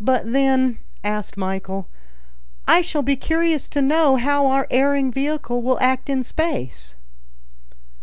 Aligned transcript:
"But 0.00 0.32
then," 0.32 0.78
asked 1.04 1.36
Michel, 1.36 1.86
"I 2.66 2.80
shall 2.80 3.02
be 3.02 3.16
curious 3.16 3.68
to 3.68 3.82
know 3.82 4.16
how 4.16 4.46
our 4.46 4.66
erring 4.70 5.12
vehicle 5.12 5.60
will 5.60 5.78
act 5.78 6.08
in 6.08 6.24
space?" 6.24 6.94